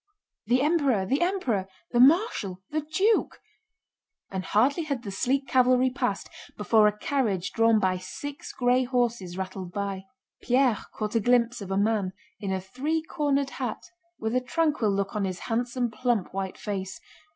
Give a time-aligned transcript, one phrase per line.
[0.47, 1.05] "The Emperor!
[1.05, 1.67] The Emperor!
[1.91, 2.59] The Marshal!
[2.71, 3.39] The Duke!"
[4.31, 6.27] and hardly had the sleek cavalry passed,
[6.57, 10.05] before a carriage drawn by six gray horses rattled by.
[10.41, 13.83] Pierre caught a glimpse of a man in a three cornered hat
[14.17, 16.99] with a tranquil look on his handsome, plump, white face.